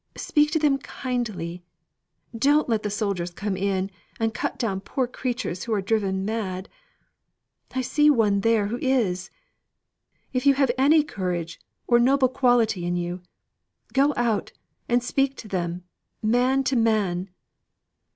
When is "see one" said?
7.81-8.39